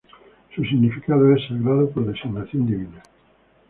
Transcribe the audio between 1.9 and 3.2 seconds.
por designación divina".